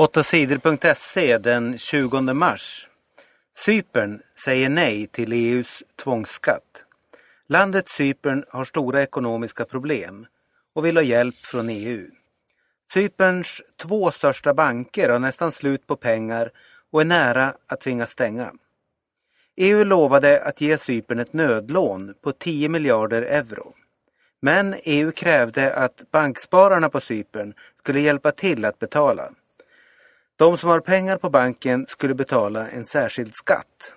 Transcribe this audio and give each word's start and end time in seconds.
8sidor.se 0.00 1.38
den 1.38 1.78
20 1.78 2.20
mars. 2.20 2.88
Cypern 3.58 4.20
säger 4.44 4.68
nej 4.68 5.06
till 5.06 5.32
EUs 5.32 5.82
tvångsskatt. 6.02 6.84
Landet 7.48 7.88
Cypern 7.88 8.44
har 8.48 8.64
stora 8.64 9.02
ekonomiska 9.02 9.64
problem 9.64 10.26
och 10.74 10.84
vill 10.84 10.96
ha 10.96 11.02
hjälp 11.02 11.36
från 11.36 11.68
EU. 11.68 12.10
Cyperns 12.92 13.62
två 13.82 14.10
största 14.10 14.54
banker 14.54 15.08
har 15.08 15.18
nästan 15.18 15.52
slut 15.52 15.86
på 15.86 15.96
pengar 15.96 16.50
och 16.92 17.00
är 17.00 17.04
nära 17.04 17.54
att 17.66 17.80
tvingas 17.80 18.10
stänga. 18.10 18.52
EU 19.56 19.84
lovade 19.84 20.42
att 20.42 20.60
ge 20.60 20.78
Cypern 20.78 21.18
ett 21.18 21.32
nödlån 21.32 22.14
på 22.22 22.32
10 22.32 22.68
miljarder 22.68 23.22
euro. 23.22 23.74
Men 24.42 24.74
EU 24.84 25.12
krävde 25.12 25.74
att 25.74 26.10
bankspararna 26.10 26.88
på 26.88 27.00
Cypern 27.00 27.54
skulle 27.82 28.00
hjälpa 28.00 28.32
till 28.32 28.64
att 28.64 28.78
betala. 28.78 29.32
De 30.40 30.58
som 30.58 30.70
har 30.70 30.80
pengar 30.80 31.16
på 31.16 31.30
banken 31.30 31.86
skulle 31.86 32.14
betala 32.14 32.68
en 32.68 32.84
särskild 32.84 33.34
skatt. 33.34 33.94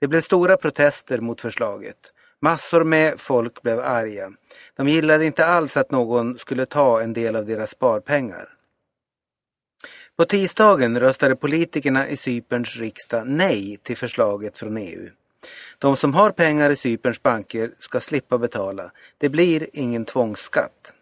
Det 0.00 0.08
blev 0.08 0.20
stora 0.20 0.56
protester 0.56 1.20
mot 1.20 1.40
förslaget. 1.40 1.96
Massor 2.40 2.84
med 2.84 3.20
folk 3.20 3.62
blev 3.62 3.80
arga. 3.80 4.32
De 4.76 4.88
gillade 4.88 5.24
inte 5.24 5.46
alls 5.46 5.76
att 5.76 5.90
någon 5.90 6.38
skulle 6.38 6.66
ta 6.66 7.02
en 7.02 7.12
del 7.12 7.36
av 7.36 7.46
deras 7.46 7.70
sparpengar. 7.70 8.48
På 10.16 10.24
tisdagen 10.24 11.00
röstade 11.00 11.36
politikerna 11.36 12.08
i 12.08 12.16
Cyperns 12.16 12.76
riksdag 12.76 13.26
nej 13.26 13.76
till 13.82 13.96
förslaget 13.96 14.58
från 14.58 14.76
EU. 14.76 15.08
De 15.78 15.96
som 15.96 16.14
har 16.14 16.30
pengar 16.30 16.70
i 16.70 16.76
Cyperns 16.76 17.22
banker 17.22 17.70
ska 17.78 18.00
slippa 18.00 18.38
betala. 18.38 18.90
Det 19.18 19.28
blir 19.28 19.66
ingen 19.72 20.04
tvångsskatt. 20.04 20.92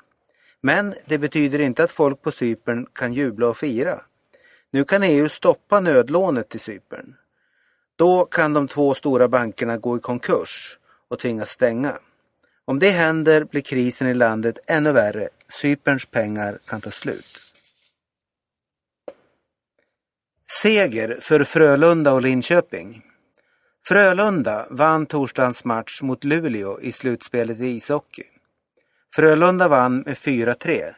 Men 0.61 0.95
det 1.07 1.19
betyder 1.19 1.61
inte 1.61 1.85
att 1.85 1.91
folk 1.91 2.23
på 2.23 2.31
Cypern 2.31 2.87
kan 2.93 3.13
jubla 3.13 3.49
och 3.49 3.57
fira. 3.57 4.01
Nu 4.77 4.85
kan 4.85 5.03
EU 5.03 5.29
stoppa 5.29 5.81
nödlånet 5.81 6.49
till 6.49 6.61
Cypern. 6.61 7.15
Då 7.97 8.25
kan 8.25 8.53
de 8.53 8.69
två 8.69 8.95
stora 8.95 9.29
bankerna 9.29 9.77
gå 9.77 9.97
i 9.97 10.01
konkurs 10.01 10.79
och 11.09 11.19
tvingas 11.19 11.51
stänga. 11.51 11.99
Om 12.65 12.79
det 12.79 12.91
händer 12.91 13.45
blir 13.45 13.61
krisen 13.61 14.09
i 14.09 14.15
landet 14.15 14.59
ännu 14.67 14.93
värre. 14.93 15.29
Cyperns 15.61 16.07
pengar 16.07 16.59
kan 16.67 16.81
ta 16.81 16.91
slut. 16.91 17.39
Seger 20.63 21.19
för 21.21 21.45
Frölunda 21.45 22.13
och 22.13 22.23
Linköping. 22.23 23.03
Frölunda 23.89 24.67
vann 24.71 25.07
torsdagens 25.07 25.65
match 25.65 26.03
mot 26.03 26.25
Luleå 26.25 26.81
i 26.81 26.93
slutspelet 26.93 27.61
i 27.61 27.67
ishockey. 27.67 28.25
Frölunda 29.15 29.69
vann 29.69 29.99
med 29.99 30.15
4-3. 30.15 30.95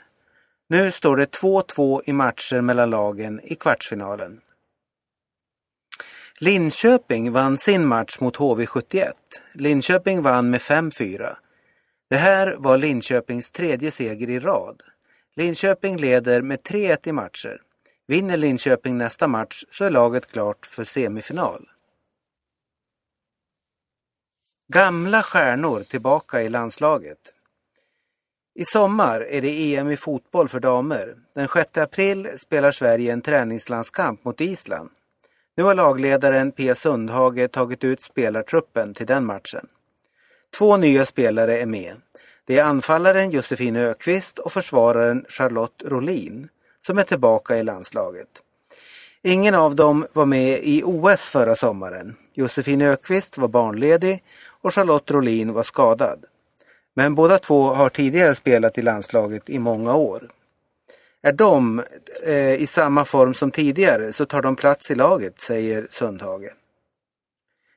Nu 0.70 0.92
står 0.92 1.16
det 1.16 1.36
2-2 1.40 2.02
i 2.04 2.12
matcher 2.12 2.60
mellan 2.60 2.90
lagen 2.90 3.40
i 3.44 3.54
kvartsfinalen. 3.54 4.40
Linköping 6.40 7.32
vann 7.32 7.58
sin 7.58 7.86
match 7.86 8.20
mot 8.20 8.36
HV71. 8.36 9.12
Linköping 9.52 10.22
vann 10.22 10.50
med 10.50 10.60
5-4. 10.60 11.36
Det 12.10 12.16
här 12.16 12.56
var 12.58 12.78
Linköpings 12.78 13.50
tredje 13.50 13.90
seger 13.90 14.30
i 14.30 14.38
rad. 14.38 14.82
Linköping 15.36 15.96
leder 15.96 16.42
med 16.42 16.60
3-1 16.60 17.08
i 17.08 17.12
matcher. 17.12 17.62
Vinner 18.06 18.36
Linköping 18.36 18.98
nästa 18.98 19.28
match 19.28 19.64
så 19.70 19.84
är 19.84 19.90
laget 19.90 20.32
klart 20.32 20.66
för 20.66 20.84
semifinal. 20.84 21.68
Gamla 24.72 25.22
stjärnor 25.22 25.82
tillbaka 25.82 26.42
i 26.42 26.48
landslaget. 26.48 27.34
I 28.58 28.64
sommar 28.64 29.20
är 29.20 29.42
det 29.42 29.74
EM 29.74 29.90
i 29.90 29.96
fotboll 29.96 30.48
för 30.48 30.60
damer. 30.60 31.14
Den 31.34 31.48
6 31.48 31.76
april 31.78 32.28
spelar 32.38 32.72
Sverige 32.72 33.12
en 33.12 33.22
träningslandskamp 33.22 34.24
mot 34.24 34.40
Island. 34.40 34.90
Nu 35.56 35.62
har 35.62 35.74
lagledaren 35.74 36.52
Pia 36.52 36.74
Sundhage 36.74 37.52
tagit 37.52 37.84
ut 37.84 38.02
spelartruppen 38.02 38.94
till 38.94 39.06
den 39.06 39.24
matchen. 39.24 39.66
Två 40.58 40.76
nya 40.76 41.06
spelare 41.06 41.58
är 41.58 41.66
med. 41.66 41.94
Det 42.44 42.58
är 42.58 42.64
anfallaren 42.64 43.30
Josefin 43.30 43.76
Ökvist 43.76 44.38
och 44.38 44.52
försvararen 44.52 45.24
Charlotte 45.28 45.82
Rolin 45.84 46.48
som 46.86 46.98
är 46.98 47.02
tillbaka 47.02 47.56
i 47.56 47.62
landslaget. 47.62 48.42
Ingen 49.22 49.54
av 49.54 49.74
dem 49.76 50.06
var 50.12 50.26
med 50.26 50.60
i 50.62 50.82
OS 50.84 51.20
förra 51.20 51.56
sommaren. 51.56 52.16
Josefin 52.34 52.82
Ökvist 52.82 53.38
var 53.38 53.48
barnledig 53.48 54.22
och 54.62 54.74
Charlotte 54.74 55.10
Rolin 55.10 55.52
var 55.52 55.62
skadad. 55.62 56.24
Men 56.98 57.14
båda 57.14 57.38
två 57.38 57.64
har 57.64 57.88
tidigare 57.88 58.34
spelat 58.34 58.78
i 58.78 58.82
landslaget 58.82 59.50
i 59.50 59.58
många 59.58 59.94
år. 59.94 60.30
Är 61.22 61.32
de 61.32 61.82
eh, 62.22 62.54
i 62.54 62.66
samma 62.66 63.04
form 63.04 63.34
som 63.34 63.50
tidigare 63.50 64.12
så 64.12 64.26
tar 64.26 64.42
de 64.42 64.56
plats 64.56 64.90
i 64.90 64.94
laget, 64.94 65.40
säger 65.40 65.86
Sundhage. 65.90 66.50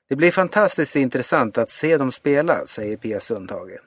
Det 0.10 0.16
blir 0.16 0.32
fantastiskt 0.32 0.96
intressant 0.96 1.58
att 1.58 1.72
se 1.72 1.98
dem 1.98 2.12
spela, 2.12 2.66
säger 2.66 2.98
Pia 2.98 3.20
Sundhage. 3.20 3.80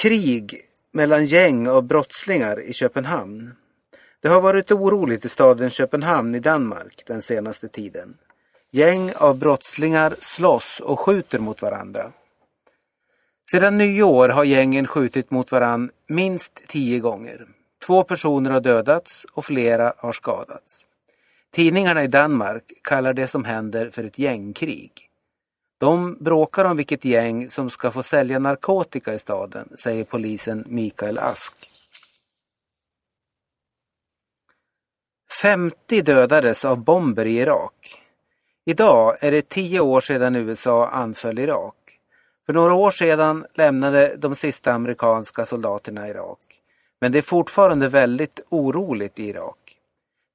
Krig 0.00 0.60
mellan 0.92 1.24
gäng 1.24 1.68
av 1.68 1.82
brottslingar 1.82 2.60
i 2.60 2.72
Köpenhamn. 2.72 3.54
Det 4.20 4.28
har 4.28 4.40
varit 4.40 4.72
oroligt 4.72 5.24
i 5.24 5.28
staden 5.28 5.70
Köpenhamn 5.70 6.34
i 6.34 6.40
Danmark 6.40 7.02
den 7.06 7.22
senaste 7.22 7.68
tiden. 7.68 8.16
Gäng 8.70 9.12
av 9.16 9.38
brottslingar 9.38 10.14
slåss 10.20 10.80
och 10.80 11.00
skjuter 11.00 11.38
mot 11.38 11.62
varandra. 11.62 12.12
Sedan 13.50 13.78
nyår 13.78 14.28
har 14.28 14.44
gängen 14.44 14.86
skjutit 14.86 15.30
mot 15.30 15.52
varann 15.52 15.90
minst 16.06 16.68
tio 16.68 16.98
gånger. 16.98 17.46
Två 17.86 18.04
personer 18.04 18.50
har 18.50 18.60
dödats 18.60 19.26
och 19.32 19.44
flera 19.44 19.94
har 19.98 20.12
skadats. 20.12 20.86
Tidningarna 21.52 22.04
i 22.04 22.06
Danmark 22.06 22.72
kallar 22.82 23.12
det 23.12 23.26
som 23.26 23.44
händer 23.44 23.90
för 23.90 24.04
ett 24.04 24.18
gängkrig. 24.18 24.90
De 25.78 26.16
bråkar 26.20 26.64
om 26.64 26.76
vilket 26.76 27.04
gäng 27.04 27.50
som 27.50 27.70
ska 27.70 27.90
få 27.90 28.02
sälja 28.02 28.38
narkotika 28.38 29.14
i 29.14 29.18
staden, 29.18 29.68
säger 29.78 30.04
polisen 30.04 30.64
Mikael 30.66 31.18
Ask. 31.18 31.70
50 35.42 36.00
dödades 36.02 36.64
av 36.64 36.84
bomber 36.84 37.26
i 37.26 37.38
Irak. 37.38 38.02
Idag 38.64 39.16
är 39.20 39.32
det 39.32 39.48
tio 39.48 39.80
år 39.80 40.00
sedan 40.00 40.36
USA 40.36 40.88
anföll 40.88 41.38
Irak. 41.38 41.83
För 42.46 42.52
några 42.52 42.74
år 42.74 42.90
sedan 42.90 43.46
lämnade 43.54 44.16
de 44.16 44.34
sista 44.34 44.72
amerikanska 44.72 45.46
soldaterna 45.46 46.08
Irak. 46.08 46.38
Men 47.00 47.12
det 47.12 47.18
är 47.18 47.22
fortfarande 47.22 47.88
väldigt 47.88 48.40
oroligt 48.48 49.18
i 49.18 49.28
Irak. 49.28 49.56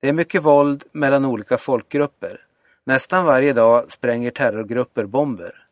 Det 0.02 0.09
är 0.09 0.14
mycket 0.14 0.44
våld 0.44 0.84
mellan 0.92 1.25
olika 1.25 1.58
folkgrupper. 1.58 2.40
Nästan 2.86 3.25
varje 3.25 3.53
dag 3.53 3.92
spränger 3.92 4.31
terrorgrupper 4.31 5.06
bomber. 5.06 5.66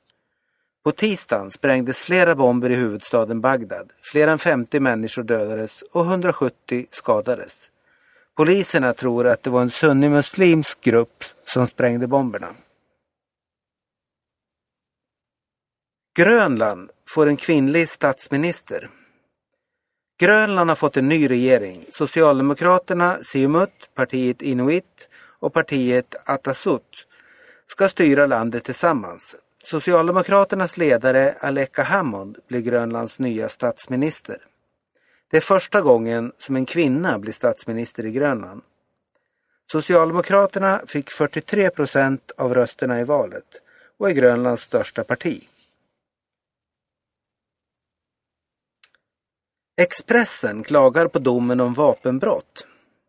På 0.84 0.92
tisdagen 0.92 1.52
sprängdes 1.52 2.00
flera 2.00 2.36
bomber 2.36 2.69
i 2.69 2.75
huvudstaden 2.75 3.42
Bagdad. 3.42 3.92
Fler 4.02 4.28
än 4.28 4.40
50 4.40 4.80
människor 4.80 5.24
dödades 5.24 5.81
och 5.81 6.06
170 6.06 6.86
skadades. 6.90 7.69
Poliserna 8.36 8.94
tror 8.94 9.28
att 9.28 9.44
det 9.44 9.50
var 9.50 9.62
en 9.62 9.69
sunnimuslimsk 9.69 10.81
grupp 10.81 11.24
som 11.46 11.68
sprängde 11.68 12.08
bomberna. 12.08 12.48
Grönland 16.18 16.92
får 17.08 17.28
en 17.28 17.38
kvinnlig 17.38 17.90
statsminister. 17.90 18.90
Grönland 20.20 20.70
har 20.70 20.76
fått 20.76 20.98
en 20.98 21.10
ny 21.10 21.30
regering. 21.30 21.86
Socialdemokraterna 21.92 23.18
Siumut, 23.24 23.90
partiet 23.96 24.42
Inuit 24.42 25.10
och 25.40 25.54
partiet 25.54 26.16
Atasut 26.26 27.08
ska 27.68 27.90
styra 27.90 28.26
landet 28.26 28.64
tillsammans. 28.64 29.36
Socialdemokraternas 29.64 30.78
ledare 30.78 31.36
Aleka 31.40 31.84
Hammond 31.84 32.38
blir 32.48 32.62
Grönlands 32.62 33.20
nya 33.20 33.50
statsminister. 33.50 34.38
Det 35.32 35.38
är 35.38 35.42
första 35.42 35.82
gången 35.82 36.32
som 36.38 36.56
en 36.56 36.66
kvinna 36.66 37.20
blir 37.20 37.34
statsminister 37.34 38.06
i 38.06 38.12
Grönland. 38.12 38.62
Socialdemokraterna 39.72 40.81
fick 40.88 41.10
43 41.10 41.70
procent 41.70 42.31
av 42.38 42.54
rösterna 42.54 43.00
i 43.00 43.04
valet 43.04 43.62
och 43.98 44.10
är 44.10 44.13
Grönlands 44.13 44.63
största 44.63 45.04
parti. 45.04 45.48
Expressen 49.79 50.63
klagar 50.63 51.07
på 51.07 51.19
domen 51.19 51.59
om 51.59 51.74
vapenbrott. 51.74 52.68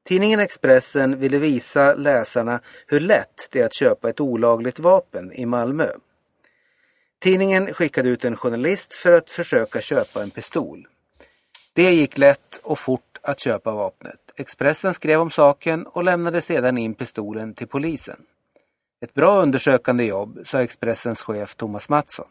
Tidningen 0.08 0.40
Expressen 0.40 1.18
ville 1.18 1.38
visa 1.38 1.94
läsarna 1.94 2.60
hur 2.86 3.00
lätt 3.00 3.48
det 3.50 3.60
är 3.60 3.66
att 3.66 3.74
köpa 3.74 4.10
ett 4.10 4.20
olagligt 4.20 4.78
vapen 4.78 5.32
i 5.32 5.46
Malmö. 5.46 5.88
Tidningen 7.20 7.74
skickade 7.74 8.08
ut 8.08 8.24
en 8.24 8.36
journalist 8.36 8.94
för 8.94 9.12
att 9.12 9.30
försöka 9.30 9.80
köpa 9.80 10.22
en 10.22 10.30
pistol. 10.30 10.86
Det 11.72 11.92
gick 11.92 12.18
lätt 12.18 12.60
och 12.62 12.78
fort 12.78 13.18
att 13.22 13.40
köpa 13.40 13.74
vapnet. 13.74 14.20
Expressen 14.36 14.94
skrev 14.94 15.20
om 15.20 15.30
saken 15.30 15.86
och 15.86 16.04
lämnade 16.04 16.40
sedan 16.40 16.78
in 16.78 16.94
pistolen 16.94 17.54
till 17.54 17.68
polisen. 17.68 18.20
Ett 19.00 19.14
bra 19.14 19.42
undersökande 19.42 20.04
jobb, 20.04 20.38
sa 20.44 20.62
Expressens 20.62 21.22
chef 21.22 21.56
Thomas 21.56 21.88
Mattsson. 21.88 22.28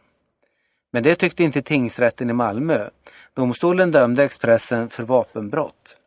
Men 0.98 1.04
det 1.04 1.16
tyckte 1.16 1.44
inte 1.44 1.62
tingsrätten 1.62 2.30
i 2.30 2.34
Malmö. 2.34 2.90
Domstolen 3.34 3.92
dömde 3.92 4.24
Expressen 4.24 4.90
för 4.90 5.04
vapenbrott. 5.04 5.98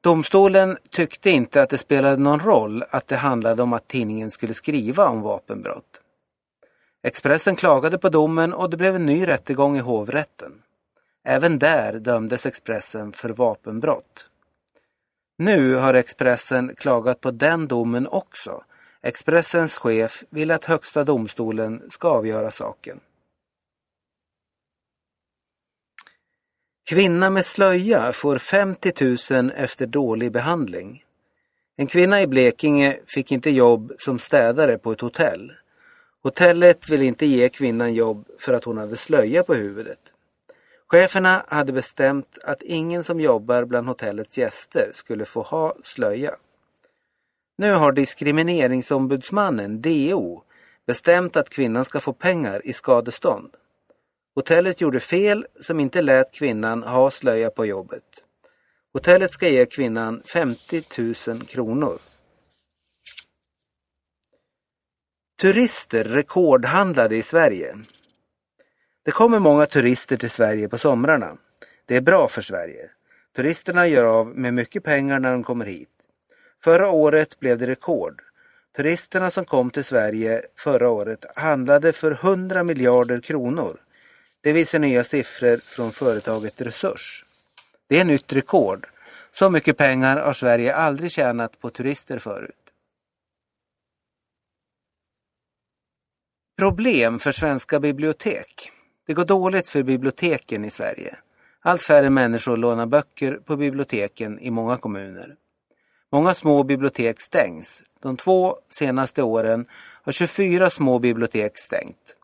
Domstolen 0.00 0.78
tyckte 0.90 1.30
inte 1.30 1.62
att 1.62 1.70
det 1.70 1.78
spelade 1.78 2.16
någon 2.16 2.40
roll 2.40 2.84
att 2.90 3.08
det 3.08 3.16
handlade 3.16 3.62
om 3.62 3.72
att 3.72 3.88
tidningen 3.88 4.30
skulle 4.30 4.54
skriva 4.54 5.08
om 5.08 5.22
vapenbrott. 5.22 6.00
Expressen 7.02 7.56
klagade 7.56 7.98
på 7.98 8.08
domen 8.08 8.52
och 8.52 8.70
det 8.70 8.76
blev 8.76 8.94
en 8.94 9.06
ny 9.06 9.26
rättegång 9.26 9.76
i 9.76 9.80
hovrätten. 9.80 10.52
Även 11.24 11.58
där 11.58 11.92
dömdes 11.92 12.46
Expressen 12.46 13.12
för 13.12 13.28
vapenbrott. 13.28 14.26
Nu 15.38 15.74
har 15.74 15.94
Expressen 15.94 16.74
klagat 16.76 17.20
på 17.20 17.30
den 17.30 17.68
domen 17.68 18.06
också. 18.06 18.64
Expressens 19.02 19.78
chef 19.78 20.24
vill 20.30 20.50
att 20.50 20.64
Högsta 20.64 21.04
domstolen 21.04 21.82
ska 21.90 22.08
avgöra 22.08 22.50
saken. 22.50 23.00
Kvinna 26.92 27.30
med 27.30 27.46
slöja 27.46 28.12
får 28.12 28.38
50 28.38 28.92
000 29.34 29.52
efter 29.56 29.86
dålig 29.86 30.32
behandling. 30.32 31.04
En 31.76 31.86
kvinna 31.86 32.22
i 32.22 32.26
Blekinge 32.26 32.98
fick 33.06 33.32
inte 33.32 33.50
jobb 33.50 33.92
som 33.98 34.18
städare 34.18 34.78
på 34.78 34.92
ett 34.92 35.00
hotell. 35.00 35.52
Hotellet 36.22 36.88
ville 36.88 37.04
inte 37.04 37.26
ge 37.26 37.48
kvinnan 37.48 37.94
jobb 37.94 38.26
för 38.38 38.52
att 38.52 38.64
hon 38.64 38.78
hade 38.78 38.96
slöja 38.96 39.42
på 39.42 39.54
huvudet. 39.54 39.98
Cheferna 40.86 41.44
hade 41.48 41.72
bestämt 41.72 42.38
att 42.44 42.62
ingen 42.62 43.04
som 43.04 43.20
jobbar 43.20 43.64
bland 43.64 43.88
hotellets 43.88 44.38
gäster 44.38 44.90
skulle 44.94 45.24
få 45.24 45.42
ha 45.42 45.76
slöja. 45.84 46.34
Nu 47.58 47.72
har 47.72 47.92
diskrimineringsombudsmannen, 47.92 49.82
DO, 49.82 50.42
bestämt 50.86 51.36
att 51.36 51.50
kvinnan 51.50 51.84
ska 51.84 52.00
få 52.00 52.12
pengar 52.12 52.66
i 52.66 52.72
skadestånd. 52.72 53.56
Hotellet 54.34 54.80
gjorde 54.80 55.00
fel 55.00 55.46
som 55.60 55.80
inte 55.80 56.02
lät 56.02 56.34
kvinnan 56.34 56.82
ha 56.82 57.10
slöja 57.10 57.50
på 57.50 57.66
jobbet. 57.66 58.24
Hotellet 58.92 59.32
ska 59.32 59.48
ge 59.48 59.66
kvinnan 59.66 60.22
50 60.24 60.82
000 61.28 61.42
kronor. 61.42 61.98
Turister 65.40 66.04
rekordhandlade 66.04 67.16
i 67.16 67.22
Sverige. 67.22 67.78
Det 69.04 69.10
kommer 69.10 69.38
många 69.38 69.66
turister 69.66 70.16
till 70.16 70.30
Sverige 70.30 70.68
på 70.68 70.78
somrarna. 70.78 71.36
Det 71.86 71.96
är 71.96 72.00
bra 72.00 72.28
för 72.28 72.42
Sverige. 72.42 72.90
Turisterna 73.36 73.86
gör 73.86 74.04
av 74.04 74.26
med 74.26 74.54
mycket 74.54 74.84
pengar 74.84 75.18
när 75.18 75.32
de 75.32 75.44
kommer 75.44 75.66
hit. 75.66 75.88
Förra 76.64 76.90
året 76.90 77.40
blev 77.40 77.58
det 77.58 77.66
rekord. 77.66 78.22
Turisterna 78.76 79.30
som 79.30 79.44
kom 79.44 79.70
till 79.70 79.84
Sverige 79.84 80.42
förra 80.56 80.90
året 80.90 81.24
handlade 81.36 81.92
för 81.92 82.12
100 82.12 82.62
miljarder 82.62 83.20
kronor. 83.20 83.80
Det 84.42 84.52
visar 84.52 84.78
nya 84.78 85.04
siffror 85.04 85.56
från 85.56 85.92
företaget 85.92 86.60
Resurs. 86.60 87.24
Det 87.88 88.00
är 88.00 88.04
nytt 88.04 88.32
rekord. 88.32 88.86
Så 89.32 89.50
mycket 89.50 89.76
pengar 89.76 90.16
har 90.16 90.32
Sverige 90.32 90.74
aldrig 90.74 91.12
tjänat 91.12 91.60
på 91.60 91.70
turister 91.70 92.18
förut. 92.18 92.56
Problem 96.58 97.18
för 97.18 97.32
svenska 97.32 97.80
bibliotek. 97.80 98.70
Det 99.06 99.14
går 99.14 99.24
dåligt 99.24 99.68
för 99.68 99.82
biblioteken 99.82 100.64
i 100.64 100.70
Sverige. 100.70 101.16
Allt 101.60 101.82
färre 101.82 102.10
människor 102.10 102.56
lånar 102.56 102.86
böcker 102.86 103.34
på 103.44 103.56
biblioteken 103.56 104.38
i 104.38 104.50
många 104.50 104.76
kommuner. 104.76 105.36
Många 106.12 106.34
små 106.34 106.62
bibliotek 106.62 107.20
stängs. 107.20 107.82
De 108.00 108.16
två 108.16 108.56
senaste 108.68 109.22
åren 109.22 109.66
har 110.02 110.12
24 110.12 110.70
små 110.70 110.98
bibliotek 110.98 111.58
stängt. 111.58 112.16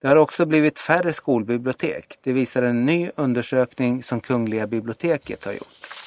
Det 0.00 0.08
har 0.08 0.16
också 0.16 0.46
blivit 0.46 0.78
färre 0.78 1.12
skolbibliotek. 1.12 2.18
Det 2.22 2.32
visar 2.32 2.62
en 2.62 2.86
ny 2.86 3.10
undersökning 3.16 4.02
som 4.02 4.20
Kungliga 4.20 4.66
biblioteket 4.66 5.44
har 5.44 5.52
gjort. 5.52 5.97